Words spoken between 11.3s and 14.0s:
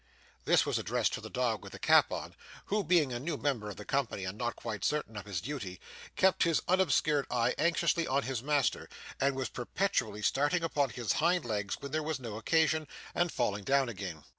legs when there was no occasion, and falling down